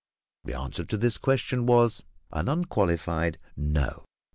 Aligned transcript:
The 0.45 0.57
answer 0.57 0.83
to 0.83 0.97
this 0.97 1.19
question 1.19 1.67
was 1.67 2.01
an 2.31 2.49
unqualified 2.49 3.37
"No!" 3.55 4.03